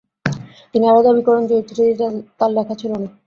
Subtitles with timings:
[0.73, 1.93] তিনি আরও দাবি করেন যে ওই চিঠিটি
[2.39, 3.07] তার লেখা ছিল না।